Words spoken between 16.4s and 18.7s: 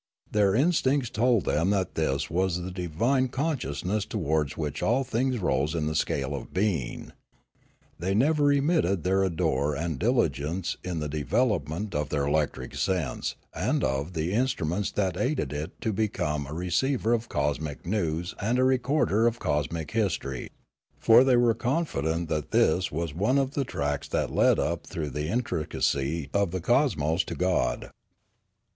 a receiver of cosmic news and a